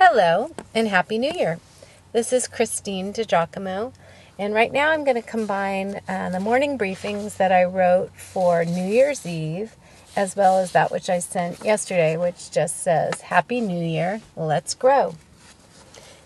Hello 0.00 0.52
and 0.76 0.86
Happy 0.86 1.18
New 1.18 1.32
Year. 1.32 1.58
This 2.12 2.32
is 2.32 2.46
Christine 2.46 3.12
DiGiacomo, 3.12 3.92
and 4.38 4.54
right 4.54 4.70
now 4.70 4.92
I'm 4.92 5.02
going 5.02 5.20
to 5.20 5.28
combine 5.28 6.02
uh, 6.08 6.30
the 6.30 6.38
morning 6.38 6.78
briefings 6.78 7.36
that 7.38 7.50
I 7.50 7.64
wrote 7.64 8.12
for 8.14 8.64
New 8.64 8.86
Year's 8.86 9.26
Eve 9.26 9.74
as 10.14 10.36
well 10.36 10.60
as 10.60 10.70
that 10.70 10.92
which 10.92 11.10
I 11.10 11.18
sent 11.18 11.64
yesterday, 11.64 12.16
which 12.16 12.52
just 12.52 12.80
says 12.80 13.22
Happy 13.22 13.60
New 13.60 13.84
Year, 13.84 14.20
let's 14.36 14.72
grow. 14.72 15.16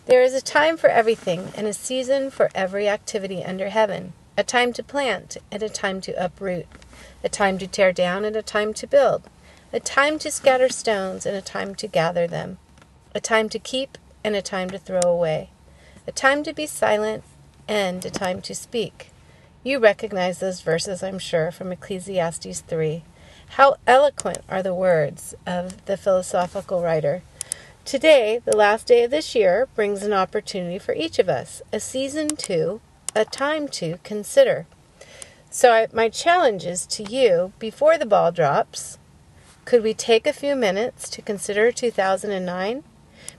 There 0.04 0.23
is 0.23 0.34
a 0.34 0.43
time 0.43 0.77
for 0.77 0.91
everything 0.91 1.50
and 1.57 1.66
a 1.66 1.73
season 1.73 2.30
for 2.30 2.50
every 2.54 2.91
activity 2.91 3.43
under 3.43 3.70
heaven, 3.70 4.12
a 4.36 4.45
time 4.45 4.75
to 4.75 4.82
plant 4.82 5.39
and 5.50 5.62
a 5.62 5.70
time 5.70 6.02
to 6.02 6.23
uproot, 6.23 6.66
a 7.25 7.30
time 7.30 7.57
to 7.57 7.66
tear 7.66 7.91
down 7.91 8.27
and 8.27 8.36
a 8.36 8.43
time 8.43 8.75
to 8.75 8.86
build, 8.86 9.30
a 9.73 9.80
time 9.80 10.18
to 10.18 10.30
scatter 10.30 10.68
stones 10.68 11.25
and 11.25 11.34
a 11.34 11.41
time 11.41 11.75
to 11.77 11.86
gather 11.86 12.27
them 12.27 12.59
a 13.15 13.21
time 13.21 13.49
to 13.49 13.59
keep 13.59 13.99
and 14.25 14.35
a 14.35 14.43
time 14.43 14.71
to 14.71 14.79
throw 14.79 15.01
away, 15.05 15.51
a 16.07 16.12
time 16.12 16.43
to 16.45 16.53
be 16.53 16.66
silent 16.66 17.25
and 17.69 18.05
a 18.05 18.11
time 18.11 18.41
to 18.43 18.55
speak. 18.55 19.11
You 19.65 19.79
recognize 19.79 20.39
those 20.39 20.61
verses, 20.61 21.03
I'm 21.03 21.19
sure, 21.19 21.51
from 21.51 21.73
Ecclesiastes 21.73 22.61
3. 22.61 23.05
How 23.51 23.77
eloquent 23.87 24.39
are 24.48 24.62
the 24.62 24.75
words 24.75 25.34
of 25.47 25.84
the 25.84 25.97
philosophical 25.97 26.83
writer. 26.83 27.23
Today, 27.84 28.41
the 28.45 28.56
last 28.56 28.87
day 28.87 29.05
of 29.05 29.11
this 29.11 29.34
year, 29.34 29.69
brings 29.75 30.03
an 30.03 30.12
opportunity 30.12 30.79
for 30.79 30.95
each 30.95 31.19
of 31.19 31.29
us, 31.29 31.62
a 31.73 31.81
season 31.81 32.37
to, 32.37 32.81
a 33.15 33.25
time 33.25 33.69
to 33.69 33.98
consider. 34.03 34.67
So, 35.51 35.73
I, 35.73 35.89
my 35.92 36.09
challenge 36.09 36.65
is 36.65 36.87
to 36.87 37.03
you 37.03 37.53
before 37.59 37.98
the 37.98 38.06
ball 38.06 38.33
drops 38.33 38.98
could 39.65 39.83
we 39.84 39.95
take 39.95 40.27
a 40.27 40.33
few 40.33 40.56
minutes 40.56 41.09
to 41.11 41.23
consider 41.23 41.70
2009? 41.70 42.83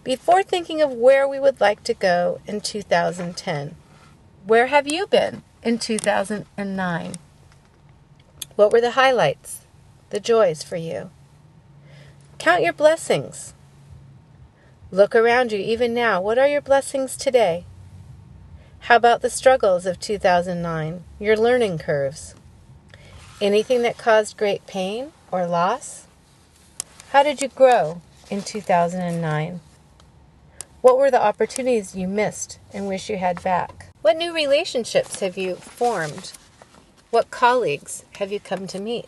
Before 0.03 0.43
thinking 0.43 0.81
of 0.81 0.91
where 0.91 1.27
we 1.27 1.39
would 1.39 1.61
like 1.61 1.83
to 1.83 1.93
go 1.93 2.41
in 2.45 2.59
2010. 2.59 3.75
Where 4.45 4.67
have 4.67 4.91
you 4.91 5.07
been 5.07 5.43
in 5.63 5.79
2009? 5.79 7.15
What 8.55 8.71
were 8.71 8.81
the 8.81 8.91
highlights, 8.91 9.61
the 10.09 10.19
joys 10.19 10.61
for 10.61 10.75
you? 10.75 11.09
Count 12.37 12.61
your 12.61 12.73
blessings. 12.73 13.53
Look 14.91 15.15
around 15.15 15.51
you 15.51 15.59
even 15.59 15.93
now. 15.93 16.21
What 16.21 16.37
are 16.37 16.47
your 16.47 16.61
blessings 16.61 17.15
today? 17.15 17.65
How 18.81 18.97
about 18.97 19.21
the 19.21 19.29
struggles 19.29 19.85
of 19.85 19.99
2009, 20.01 21.05
your 21.17 21.37
learning 21.37 21.77
curves? 21.77 22.35
Anything 23.39 23.81
that 23.83 23.97
caused 23.97 24.37
great 24.37 24.67
pain 24.67 25.13
or 25.31 25.47
loss? 25.47 26.05
How 27.11 27.23
did 27.23 27.41
you 27.41 27.47
grow 27.47 28.01
in 28.29 28.41
2009? 28.41 29.61
What 30.83 30.97
were 30.97 31.09
the 31.09 31.23
opportunities 31.23 31.95
you 31.95 32.09
missed 32.09 32.59
and 32.73 32.89
wish 32.89 33.09
you 33.09 33.15
had 33.15 33.41
back? 33.41 33.93
What 34.01 34.17
new 34.17 34.35
relationships 34.35 35.21
have 35.21 35.37
you 35.37 35.55
formed? 35.55 36.33
What 37.09 37.31
colleagues 37.31 38.03
have 38.17 38.33
you 38.33 38.41
come 38.41 38.67
to 38.67 38.81
meet? 38.81 39.05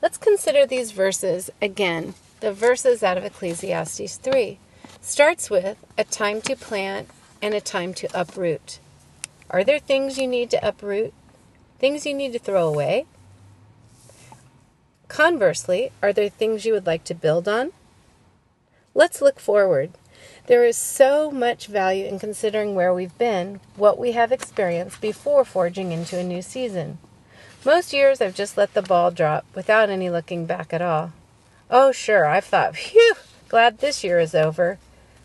Let's 0.00 0.16
consider 0.16 0.64
these 0.64 0.92
verses 0.92 1.50
again. 1.60 2.14
The 2.40 2.54
verses 2.54 3.02
out 3.02 3.18
of 3.18 3.24
Ecclesiastes 3.26 4.16
3 4.16 4.58
starts 5.02 5.50
with 5.50 5.76
a 5.98 6.04
time 6.04 6.40
to 6.40 6.56
plant 6.56 7.10
and 7.42 7.52
a 7.52 7.60
time 7.60 7.92
to 7.92 8.08
uproot. 8.18 8.78
Are 9.50 9.62
there 9.62 9.78
things 9.78 10.16
you 10.16 10.26
need 10.26 10.48
to 10.52 10.66
uproot? 10.66 11.12
Things 11.78 12.06
you 12.06 12.14
need 12.14 12.32
to 12.32 12.38
throw 12.38 12.66
away? 12.66 13.04
Conversely, 15.08 15.92
are 16.02 16.14
there 16.14 16.30
things 16.30 16.64
you 16.64 16.72
would 16.72 16.86
like 16.86 17.04
to 17.04 17.14
build 17.14 17.46
on? 17.46 17.72
Let's 18.94 19.20
look 19.20 19.38
forward. 19.38 19.90
There 20.46 20.64
is 20.64 20.76
so 20.76 21.30
much 21.30 21.66
value 21.66 22.06
in 22.06 22.18
considering 22.18 22.74
where 22.74 22.94
we've 22.94 23.16
been, 23.18 23.60
what 23.76 23.98
we 23.98 24.12
have 24.12 24.32
experienced 24.32 25.00
before 25.00 25.44
forging 25.44 25.92
into 25.92 26.18
a 26.18 26.24
new 26.24 26.42
season. 26.42 26.98
Most 27.64 27.92
years 27.92 28.20
I've 28.20 28.34
just 28.34 28.56
let 28.56 28.74
the 28.74 28.82
ball 28.82 29.10
drop 29.10 29.44
without 29.54 29.90
any 29.90 30.08
looking 30.08 30.46
back 30.46 30.72
at 30.72 30.80
all. 30.80 31.12
Oh, 31.68 31.90
sure, 31.90 32.26
I've 32.26 32.44
thought, 32.44 32.76
phew, 32.76 33.14
glad 33.48 33.78
this 33.78 34.04
year 34.04 34.20
is 34.20 34.36
over, 34.36 34.78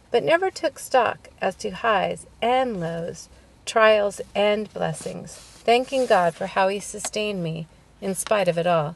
but 0.09 0.23
never 0.23 0.50
took 0.50 0.79
stock 0.79 1.29
as 1.40 1.53
to 1.57 1.69
highs 1.69 2.25
and 2.41 2.79
lows, 2.79 3.29
trials 3.66 4.22
and 4.34 4.73
blessings, 4.73 5.35
thanking 5.35 6.07
God 6.07 6.34
for 6.34 6.47
how 6.47 6.67
He 6.67 6.79
sustained 6.79 7.44
me 7.44 7.67
in 8.01 8.16
spite 8.16 8.47
of 8.47 8.57
it 8.57 8.66
all. 8.66 8.95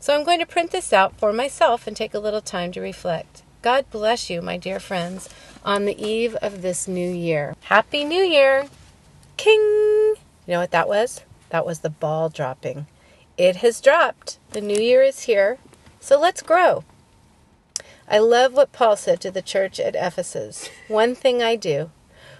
So 0.00 0.14
I'm 0.14 0.24
going 0.24 0.40
to 0.40 0.46
print 0.46 0.70
this 0.70 0.92
out 0.92 1.18
for 1.18 1.32
myself 1.32 1.86
and 1.86 1.96
take 1.96 2.14
a 2.14 2.18
little 2.18 2.40
time 2.40 2.72
to 2.72 2.80
reflect. 2.80 3.42
God 3.64 3.86
bless 3.90 4.28
you, 4.28 4.42
my 4.42 4.58
dear 4.58 4.78
friends, 4.78 5.30
on 5.64 5.86
the 5.86 5.98
eve 5.98 6.34
of 6.42 6.60
this 6.60 6.86
new 6.86 7.10
year. 7.10 7.56
Happy 7.62 8.04
New 8.04 8.22
Year! 8.22 8.66
King! 9.38 9.58
You 9.58 10.16
know 10.48 10.60
what 10.60 10.70
that 10.72 10.86
was? 10.86 11.22
That 11.48 11.64
was 11.64 11.78
the 11.78 11.88
ball 11.88 12.28
dropping. 12.28 12.86
It 13.38 13.56
has 13.56 13.80
dropped. 13.80 14.38
The 14.50 14.60
new 14.60 14.78
year 14.78 15.02
is 15.02 15.22
here. 15.22 15.56
So 15.98 16.20
let's 16.20 16.42
grow. 16.42 16.84
I 18.06 18.18
love 18.18 18.52
what 18.52 18.72
Paul 18.72 18.96
said 18.96 19.22
to 19.22 19.30
the 19.30 19.40
church 19.40 19.80
at 19.80 19.96
Ephesus 19.96 20.68
One 20.86 21.14
thing 21.14 21.42
I 21.42 21.56
do, 21.56 21.90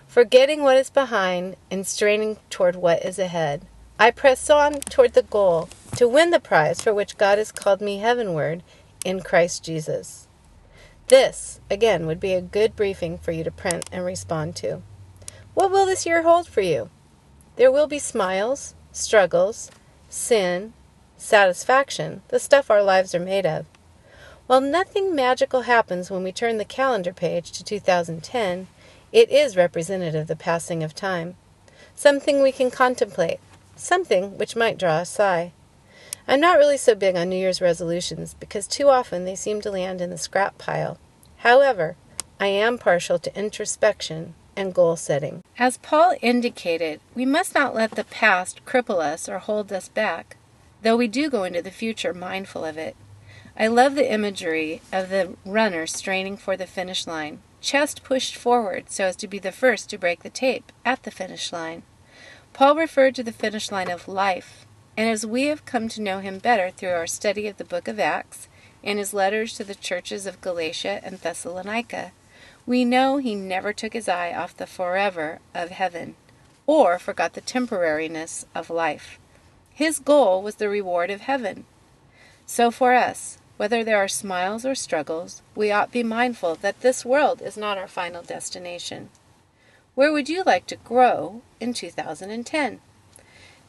forgetting 0.07 0.63
what 0.63 0.77
is 0.77 0.91
behind 0.91 1.57
and 1.71 1.87
straining 1.87 2.37
toward 2.51 2.77
what 2.77 3.03
is 3.03 3.19
ahead. 3.19 3.63
I 3.99 4.11
press 4.11 4.51
on 4.51 4.75
toward 4.75 5.15
the 5.15 5.23
goal 5.23 5.71
to 5.97 6.07
win 6.07 6.33
the 6.33 6.39
prize 6.39 6.83
for 6.83 6.93
which 6.93 7.17
God 7.17 7.39
has 7.39 7.51
called 7.51 7.81
me 7.81 8.01
heavenward 8.01 8.63
in 9.07 9.23
Christ 9.23 9.65
Jesus. 9.65 10.29
This, 11.09 11.61
again, 11.71 12.07
would 12.07 12.21
be 12.21 12.33
a 12.33 12.41
good 12.41 12.75
briefing 12.75 13.19
for 13.19 13.33
you 13.33 13.45
to 13.45 13.51
print 13.51 13.89
and 13.93 14.05
respond 14.05 14.57
to. 14.57 14.83
What 15.53 15.71
will 15.71 15.87
this 15.87 16.07
year 16.07 16.23
hold 16.23 16.49
for 16.49 16.63
you? 16.63 16.91
There 17.57 17.71
will 17.71 17.87
be 17.87 17.99
smiles, 17.99 18.75
struggles, 18.91 19.71
sin, 20.09 20.73
satisfaction, 21.17 22.23
the 22.29 22.39
stuff 22.39 22.71
our 22.71 22.83
lives 22.83 23.15
are 23.15 23.21
made 23.21 23.47
of. 23.47 23.67
While 24.47 24.61
nothing 24.61 25.15
magical 25.15 25.63
happens 25.63 26.11
when 26.11 26.23
we 26.23 26.33
turn 26.33 26.59
the 26.59 26.65
calendar 26.65 27.13
page 27.13 27.53
to 27.53 27.65
2010, 27.65 28.67
it 29.13 29.31
is 29.31 29.57
representative 29.57 30.23
of 30.23 30.27
the 30.27 30.37
passing 30.37 30.83
of 30.83 30.95
time. 30.95 31.37
Something 31.95 32.43
we 32.43 32.53
can 32.53 32.71
contemplate, 32.71 33.41
something 33.77 34.37
which 34.37 34.57
might 34.57 34.79
draw 34.79 34.99
a 34.99 35.05
sigh. 35.05 35.53
I'm 36.27 36.41
not 36.41 36.57
really 36.57 36.79
so 36.79 36.95
big 36.95 37.17
on 37.17 37.29
New 37.29 37.37
Year's 37.37 37.61
resolutions 37.61 38.35
because 38.35 38.67
too 38.67 38.89
often 38.89 39.25
they 39.25 39.35
seem 39.35 39.61
to 39.61 39.71
land 39.71 40.01
in 40.01 40.09
the 40.09 40.17
scrap 40.17 40.57
pile. 40.57 40.99
However, 41.39 41.97
I 42.41 42.47
am 42.47 42.79
partial 42.79 43.19
to 43.19 43.39
introspection 43.39 44.35
and 44.57 44.75
goal 44.75 44.97
setting. 44.97 45.43
As 45.59 45.77
Paul 45.77 46.15
indicated, 46.23 47.01
we 47.15 47.27
must 47.27 47.55
not 47.55 47.75
let 47.75 47.93
the 47.93 48.05
past 48.05 48.65
cripple 48.65 49.01
us 49.01 49.29
or 49.29 49.39
hold 49.39 49.71
us 49.71 49.89
back, 49.89 50.39
though 50.83 50.97
we 50.97 51.09
do 51.09 51.29
go 51.29 51.45
into 51.45 51.61
the 51.61 51.71
future 51.71 52.15
mindful 52.15 52.65
of 52.65 52.79
it. 52.79 52.97
I 53.59 53.67
love 53.67 53.95
the 53.95 54.11
imagery 54.11 54.81
of 54.93 55.11
the 55.11 55.37
runner 55.45 55.87
straining 55.87 56.39
for 56.39 56.57
the 56.57 56.67
finish 56.67 57.07
line, 57.07 57.41
chest 57.61 58.03
pushed 58.03 58.35
forward 58.35 58.91
so 58.91 59.05
as 59.05 59.17
to 59.17 59.29
be 59.29 59.39
the 59.39 59.53
first 59.53 59.91
to 59.91 59.99
break 59.99 60.23
the 60.23 60.31
tape 60.31 60.73
at 60.87 61.03
the 61.03 61.11
finish 61.11 61.53
line. 61.53 61.83
Paul 62.55 62.77
referred 62.77 63.15
to 63.17 63.23
the 63.23 63.33
finish 63.33 63.71
line 63.71 63.91
of 63.91 64.09
life 64.09 64.67
and 64.97 65.09
as 65.09 65.27
we 65.27 65.47
have 65.47 65.65
come 65.65 65.89
to 65.89 66.03
know 66.03 66.21
him 66.21 66.39
better 66.39 66.71
through 66.71 66.91
our 66.91 67.07
study 67.07 67.49
of 67.49 67.57
the 67.57 67.65
book 67.65 67.89
of 67.89 67.99
Acts 67.99 68.49
and 68.83 68.99
his 68.99 69.15
letters 69.15 69.55
to 69.55 69.65
the 69.65 69.75
churches 69.75 70.27
of 70.27 70.41
Galatia 70.41 71.01
and 71.03 71.19
Thessalonica, 71.21 72.13
we 72.67 72.85
know 72.85 73.17
he 73.17 73.35
never 73.35 73.73
took 73.73 73.93
his 73.93 74.09
eye 74.09 74.33
off 74.33 74.57
the 74.57 74.67
forever 74.67 75.41
of 75.55 75.71
heaven 75.71 76.15
or 76.67 76.99
forgot 76.99 77.35
the 77.35 77.41
temporariness 77.41 78.45
of 78.55 78.71
life. 78.71 79.19
His 79.73 79.99
goal 79.99 80.43
was 80.43 80.57
the 80.57 80.69
reward 80.69 81.11
of 81.11 81.23
heaven. 81.23 81.65
So 82.47 82.71
for 82.71 82.95
us, 82.95 83.39
whether 83.57 83.85
there 83.85 83.99
are 83.99 84.09
smiles 84.09 84.65
or 84.65 84.75
struggles, 84.75 85.43
we 85.55 85.71
ought 85.71 85.93
be 85.93 86.03
mindful 86.03 86.55
that 86.57 86.81
this 86.81 87.05
world 87.05 87.43
is 87.43 87.57
not 87.57 87.79
our 87.79 87.89
final 87.89 88.23
destination. 88.23 89.11
Where 89.95 90.13
would 90.13 90.29
you 90.29 90.43
like 90.45 90.67
to 90.69 90.77
grow 90.77 91.43
in 91.61 91.73
2010? 91.73 92.81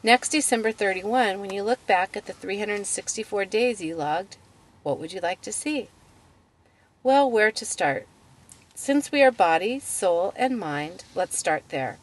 Next 0.02 0.28
December 0.28 0.72
31, 0.72 1.40
when 1.40 1.50
you 1.50 1.62
look 1.62 1.84
back 1.86 2.16
at 2.16 2.26
the 2.26 2.32
364 2.32 3.44
days 3.46 3.80
you 3.80 3.96
logged, 3.96 4.36
what 4.82 4.98
would 4.98 5.12
you 5.12 5.20
like 5.20 5.40
to 5.42 5.52
see? 5.52 5.88
Well, 7.02 7.30
where 7.30 7.50
to 7.50 7.64
start? 7.64 8.06
Since 8.74 9.10
we 9.10 9.22
are 9.22 9.30
body, 9.30 9.80
soul, 9.80 10.34
and 10.36 10.58
mind, 10.58 11.04
let's 11.14 11.38
start 11.38 11.64
there. 11.70 11.98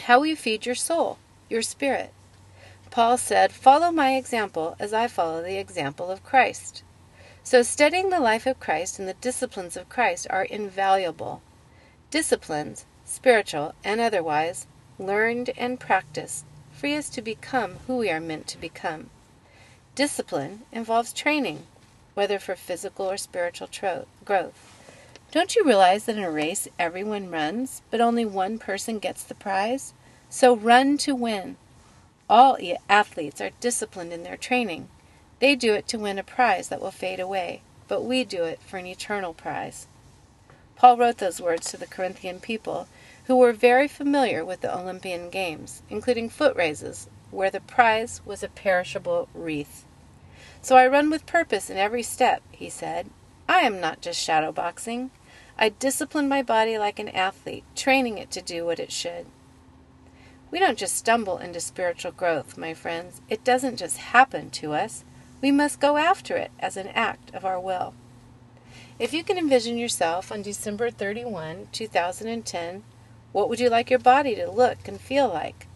How 0.00 0.22
you 0.22 0.34
feed 0.34 0.66
your 0.66 0.74
soul, 0.74 1.18
your 1.50 1.62
spirit? 1.62 2.12
Paul 2.90 3.18
said, 3.18 3.52
Follow 3.52 3.90
my 3.92 4.16
example 4.16 4.76
as 4.78 4.94
I 4.94 5.08
follow 5.08 5.42
the 5.42 5.58
example 5.58 6.10
of 6.10 6.24
Christ. 6.24 6.82
So, 7.44 7.62
studying 7.62 8.08
the 8.08 8.18
life 8.18 8.46
of 8.46 8.58
Christ 8.58 8.98
and 8.98 9.06
the 9.06 9.14
disciplines 9.14 9.76
of 9.76 9.88
Christ 9.88 10.26
are 10.30 10.44
invaluable. 10.44 11.42
Disciplines, 12.10 12.86
spiritual 13.04 13.74
and 13.84 14.00
otherwise, 14.00 14.66
learned 14.98 15.50
and 15.56 15.78
practiced, 15.80 16.44
free 16.72 16.96
us 16.96 17.08
to 17.10 17.22
become 17.22 17.76
who 17.86 17.96
we 17.96 18.10
are 18.10 18.20
meant 18.20 18.46
to 18.48 18.58
become. 18.58 19.10
Discipline 19.94 20.62
involves 20.72 21.12
training, 21.12 21.66
whether 22.14 22.38
for 22.38 22.54
physical 22.54 23.10
or 23.10 23.16
spiritual 23.16 23.66
tro- 23.66 24.06
growth. 24.24 24.72
Don't 25.32 25.56
you 25.56 25.64
realize 25.64 26.04
that 26.04 26.16
in 26.16 26.22
a 26.22 26.30
race 26.30 26.68
everyone 26.78 27.30
runs, 27.30 27.82
but 27.90 28.00
only 28.00 28.24
one 28.24 28.58
person 28.58 28.98
gets 28.98 29.22
the 29.22 29.34
prize? 29.34 29.92
So 30.28 30.56
run 30.56 30.98
to 30.98 31.14
win. 31.14 31.56
All 32.28 32.58
athletes 32.88 33.40
are 33.40 33.50
disciplined 33.60 34.12
in 34.12 34.22
their 34.22 34.36
training. 34.36 34.88
They 35.38 35.54
do 35.54 35.74
it 35.74 35.86
to 35.88 35.98
win 35.98 36.18
a 36.18 36.22
prize 36.22 36.68
that 36.68 36.80
will 36.80 36.90
fade 36.90 37.20
away, 37.20 37.62
but 37.88 38.02
we 38.02 38.24
do 38.24 38.44
it 38.44 38.60
for 38.60 38.78
an 38.78 38.86
eternal 38.86 39.34
prize. 39.34 39.86
Paul 40.74 40.96
wrote 40.96 41.18
those 41.18 41.40
words 41.40 41.70
to 41.70 41.76
the 41.76 41.86
Corinthian 41.86 42.40
people, 42.40 42.88
who 43.26 43.36
were 43.36 43.52
very 43.52 43.88
familiar 43.88 44.44
with 44.44 44.60
the 44.60 44.76
Olympian 44.76 45.30
Games, 45.30 45.82
including 45.90 46.28
foot 46.28 46.56
races, 46.56 47.08
where 47.30 47.50
the 47.50 47.60
prize 47.60 48.20
was 48.24 48.42
a 48.42 48.48
perishable 48.48 49.28
wreath. 49.34 49.84
So 50.62 50.76
I 50.76 50.86
run 50.86 51.10
with 51.10 51.26
purpose 51.26 51.68
in 51.68 51.76
every 51.76 52.02
step, 52.02 52.42
he 52.52 52.70
said. 52.70 53.10
I 53.48 53.60
am 53.60 53.80
not 53.80 54.00
just 54.00 54.20
shadow 54.20 54.52
boxing. 54.52 55.10
I 55.58 55.70
discipline 55.70 56.28
my 56.28 56.42
body 56.42 56.78
like 56.78 56.98
an 56.98 57.08
athlete, 57.08 57.64
training 57.74 58.18
it 58.18 58.30
to 58.32 58.42
do 58.42 58.64
what 58.64 58.78
it 58.78 58.92
should. 58.92 59.26
We 60.50 60.60
don't 60.60 60.78
just 60.78 60.96
stumble 60.96 61.38
into 61.38 61.60
spiritual 61.60 62.12
growth, 62.12 62.56
my 62.56 62.74
friends. 62.74 63.20
It 63.28 63.44
doesn't 63.44 63.76
just 63.76 63.98
happen 63.98 64.50
to 64.50 64.72
us. 64.72 65.04
We 65.42 65.50
must 65.50 65.80
go 65.80 65.96
after 65.96 66.36
it 66.36 66.52
as 66.60 66.76
an 66.76 66.88
act 66.88 67.34
of 67.34 67.44
our 67.44 67.58
will. 67.58 67.94
If 68.98 69.12
you 69.12 69.24
can 69.24 69.36
envision 69.36 69.76
yourself 69.76 70.30
on 70.30 70.42
December 70.42 70.90
31, 70.90 71.68
2010, 71.72 72.84
what 73.36 73.50
would 73.50 73.60
you 73.60 73.68
like 73.68 73.90
your 73.90 73.98
body 73.98 74.34
to 74.34 74.50
look 74.50 74.88
and 74.88 74.98
feel 74.98 75.28
like? 75.28 75.66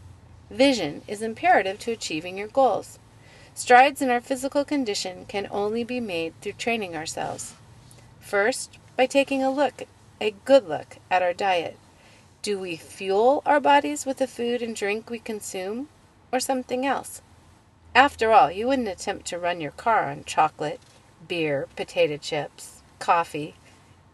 Vision 0.51 1.03
is 1.07 1.21
imperative 1.21 1.79
to 1.79 1.93
achieving 1.93 2.39
your 2.39 2.49
goals. 2.49 2.99
Strides 3.55 4.01
in 4.01 4.09
our 4.09 4.23
physical 4.23 4.65
condition 4.65 5.27
can 5.29 5.47
only 5.51 5.85
be 5.85 6.01
made 6.01 6.33
through 6.41 6.55
training 6.55 6.97
ourselves. 6.97 7.53
First, 8.19 8.79
by 8.97 9.05
taking 9.05 9.43
a 9.43 9.51
look, 9.51 9.83
a 10.23 10.31
good 10.47 10.71
look, 10.71 10.97
at 11.11 11.21
our 11.21 11.35
diet. 11.35 11.77
Do 12.41 12.59
we 12.59 12.77
fuel 12.77 13.43
our 13.45 13.61
bodies 13.61 14.07
with 14.07 14.17
the 14.17 14.27
food 14.27 14.63
and 14.63 14.75
drink 14.75 15.11
we 15.11 15.19
consume, 15.19 15.91
or 16.33 16.41
something 16.41 16.87
else? 16.87 17.21
After 17.95 18.33
all, 18.33 18.51
you 18.51 18.69
wouldn't 18.69 18.89
attempt 18.89 19.27
to 19.27 19.39
run 19.39 19.61
your 19.61 19.73
car 19.73 20.11
on 20.11 20.25
chocolate, 20.25 20.81
beer, 21.29 21.69
potato 21.77 22.17
chips, 22.17 22.81
coffee. 22.99 23.55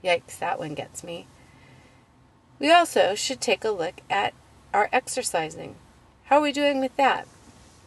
Yikes, 0.02 0.36
that 0.40 0.58
one 0.58 0.74
gets 0.74 1.04
me. 1.04 1.28
We 2.58 2.72
also 2.72 3.14
should 3.14 3.40
take 3.40 3.64
a 3.64 3.70
look 3.70 4.00
at 4.08 4.32
our 4.72 4.88
exercising. 4.92 5.76
How 6.24 6.38
are 6.38 6.42
we 6.42 6.52
doing 6.52 6.80
with 6.80 6.96
that? 6.96 7.28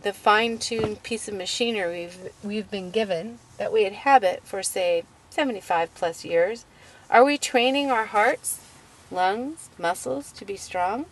The 0.02 0.14
fine-tuned 0.14 1.04
piece 1.04 1.28
of 1.28 1.34
machinery 1.34 2.06
we've, 2.06 2.32
we've 2.44 2.72
been 2.72 2.92
given 2.92 3.40
that 3.58 3.74
we 3.74 3.86
inhabit 3.86 4.44
for, 4.46 4.64
say, 4.64 5.04
75 5.30 5.94
plus 5.96 6.24
years, 6.24 6.66
are 7.10 7.26
we 7.26 7.38
training 7.38 7.90
our 7.92 8.06
hearts 8.06 8.62
lungs, 9.12 9.70
muscles 9.78 10.32
to 10.34 10.46
be 10.46 10.56
strong? 10.56 11.06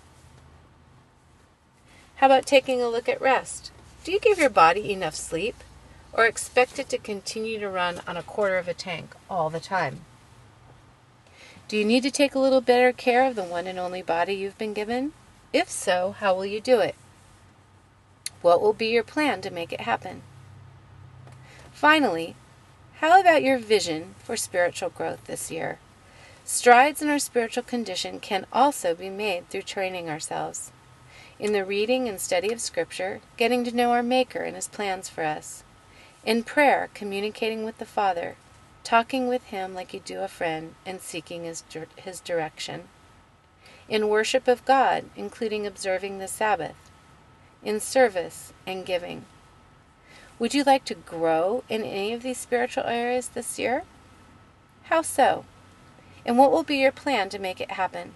How 2.18 2.28
about 2.28 2.46
taking 2.46 2.82
a 2.82 2.90
look 2.90 3.10
at 3.10 3.22
rest? 3.22 3.72
Do 4.04 4.12
you 4.12 4.20
give 4.20 4.38
your 4.38 4.50
body 4.50 4.92
enough 4.92 5.16
sleep 5.16 5.64
or 6.14 6.26
expect 6.26 6.80
it 6.80 6.90
to 6.90 6.98
continue 6.98 7.60
to 7.60 7.70
run 7.70 8.02
on 8.08 8.18
a 8.18 8.24
quarter 8.24 8.58
of 8.58 8.68
a 8.68 8.74
tank 8.74 9.16
all 9.30 9.50
the 9.50 9.60
time? 9.60 10.02
Do 11.68 11.76
you 11.76 11.84
need 11.84 12.04
to 12.04 12.12
take 12.12 12.34
a 12.34 12.40
little 12.40 12.62
better 12.62 12.94
care 12.94 13.26
of 13.26 13.36
the 13.36 13.44
one 13.44 13.68
and 13.68 13.78
only 13.78 14.02
body 14.02 14.34
you've 14.34 14.58
been 14.58 14.74
given? 14.74 15.12
If 15.52 15.70
so, 15.70 16.16
how 16.18 16.34
will 16.34 16.46
you 16.46 16.62
do 16.62 16.80
it? 16.80 16.96
What 18.42 18.62
will 18.62 18.74
be 18.74 18.88
your 18.88 19.04
plan 19.04 19.42
to 19.42 19.52
make 19.52 19.74
it 19.74 19.82
happen? 19.82 20.22
Finally, 21.74 22.36
how 23.00 23.20
about 23.20 23.44
your 23.44 23.58
vision 23.58 24.16
for 24.24 24.38
spiritual 24.38 24.90
growth 24.90 25.26
this 25.26 25.52
year? 25.52 25.80
Strides 26.46 27.02
in 27.02 27.10
our 27.10 27.20
spiritual 27.20 27.64
condition 27.64 28.22
can 28.22 28.46
also 28.54 28.96
be 28.96 29.10
made 29.10 29.50
through 29.50 29.64
training 29.64 30.10
ourselves. 30.10 30.72
In 31.38 31.52
the 31.52 31.66
reading 31.66 32.08
and 32.08 32.22
study 32.22 32.54
of 32.54 32.62
Scripture, 32.62 33.20
getting 33.36 33.66
to 33.66 33.76
know 33.76 33.92
our 33.92 34.02
Maker 34.02 34.40
and 34.40 34.56
His 34.56 34.70
plans 34.70 35.10
for 35.10 35.26
us. 35.26 35.64
In 36.26 36.44
prayer, 36.44 36.90
communicating 36.94 37.66
with 37.66 37.78
the 37.78 37.86
Father, 37.86 38.38
talking 38.88 39.28
with 39.28 39.44
Him 39.48 39.74
like 39.74 39.94
you 39.94 40.00
do 40.00 40.22
a 40.22 40.30
friend, 40.30 40.74
and 40.86 41.02
seeking 41.02 41.44
His, 41.44 41.62
his 41.98 42.22
direction. 42.22 42.88
In 43.90 44.08
worship 44.08 44.48
of 44.48 44.64
God, 44.64 45.10
including 45.14 45.68
observing 45.68 46.20
the 46.20 46.28
Sabbath. 46.30 46.78
In 47.62 47.82
service 47.82 48.54
and 48.66 48.86
giving. 48.86 49.26
Would 50.40 50.54
you 50.54 50.64
like 50.64 50.86
to 50.86 50.96
grow 50.96 51.66
in 51.68 51.84
any 51.84 52.14
of 52.14 52.24
these 52.24 52.38
spiritual 52.38 52.86
areas 52.86 53.28
this 53.28 53.60
year? 53.60 53.84
How 54.84 55.02
so? 55.02 55.44
And 56.26 56.38
what 56.38 56.54
will 56.54 56.64
be 56.64 56.78
your 56.78 56.94
plan 56.94 57.28
to 57.32 57.40
make 57.40 57.60
it 57.60 57.72
happen? 57.72 58.14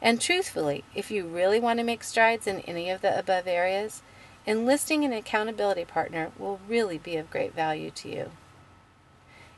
And 0.00 0.22
truthfully, 0.22 0.84
if 0.94 1.10
you 1.10 1.26
really 1.26 1.60
want 1.60 1.80
to 1.80 1.84
make 1.84 2.02
strides 2.02 2.46
in 2.46 2.60
any 2.60 2.88
of 2.88 3.02
the 3.02 3.18
above 3.18 3.46
areas, 3.46 4.00
enlisting 4.46 5.04
an 5.04 5.12
accountability 5.12 5.84
partner 5.84 6.32
will 6.38 6.60
really 6.66 6.96
be 6.96 7.18
of 7.18 7.30
great 7.30 7.54
value 7.54 7.90
to 7.90 8.08
you. 8.08 8.30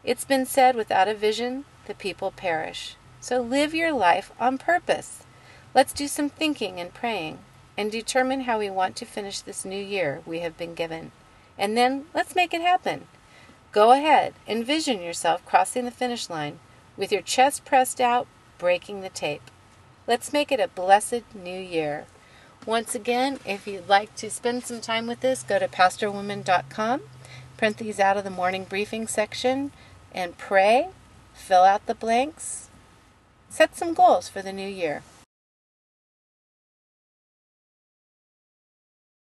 It's 0.05 0.25
been 0.25 0.47
said 0.47 0.77
without 0.77 1.09
a 1.09 1.15
vision, 1.15 1.65
the 1.87 1.95
people 1.95 2.31
perish. 2.31 2.97
So 3.21 3.41
live 3.41 3.75
your 3.75 3.93
life 3.93 4.31
on 4.39 4.59
purpose. 4.59 5.25
Let's 5.75 5.93
do 5.93 6.09
some 6.09 6.29
thinking 6.29 6.81
and 6.81 6.95
praying 6.95 7.39
and 7.77 7.93
determine 7.93 8.43
how 8.43 8.59
we 8.59 8.71
want 8.71 8.97
to 8.97 9.05
finish 9.05 9.41
this 9.41 9.65
new 9.65 9.83
year 9.83 10.23
we 10.27 10.41
have 10.41 10.57
been 10.57 10.75
given. 10.75 11.13
And 11.57 11.77
then 11.77 12.07
let's 12.15 12.35
make 12.35 12.55
it 12.55 12.61
happen. 12.61 13.07
Go 13.73 13.93
ahead, 13.93 14.35
envision 14.47 15.03
yourself 15.03 15.45
crossing 15.45 15.85
the 15.85 15.91
finish 15.91 16.31
line 16.31 16.59
with 16.97 17.13
your 17.13 17.23
chest 17.23 17.65
pressed 17.65 18.01
out, 18.01 18.27
breaking 18.59 19.01
the 19.01 19.09
tape. 19.09 19.51
Let's 20.07 20.33
make 20.33 20.51
it 20.51 20.59
a 20.61 20.69
blessed 20.69 21.23
new 21.35 21.61
year. 21.61 22.07
Once 22.67 22.95
again, 22.95 23.39
if 23.47 23.67
you'd 23.67 23.89
like 23.89 24.15
to 24.17 24.31
spend 24.31 24.65
some 24.65 24.81
time 24.81 25.07
with 25.07 25.25
us, 25.25 25.43
go 25.43 25.59
to 25.59 25.69
pastorwoman.com, 25.69 27.03
print 27.59 27.77
these 27.77 28.01
out 28.01 28.17
of 28.17 28.25
the 28.25 28.31
morning 28.31 28.65
briefing 28.65 29.07
section, 29.07 29.73
and 30.15 30.39
pray, 30.39 30.89
fill 31.35 31.65
out 31.65 31.85
the 31.87 31.95
blanks, 31.95 32.69
set 33.51 33.77
some 33.77 33.93
goals 33.93 34.29
for 34.29 34.41
the 34.41 34.53
new 34.53 34.69
year. 34.69 35.03